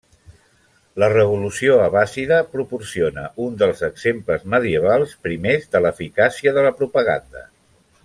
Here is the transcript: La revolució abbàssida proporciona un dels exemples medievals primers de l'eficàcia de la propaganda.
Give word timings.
La 1.03 1.09
revolució 1.13 1.75
abbàssida 1.87 2.39
proporciona 2.55 3.27
un 3.49 3.61
dels 3.61 3.85
exemples 3.91 4.49
medievals 4.57 5.17
primers 5.29 5.73
de 5.77 5.87
l'eficàcia 5.89 6.59
de 6.61 6.69
la 6.71 6.77
propaganda. 6.83 7.51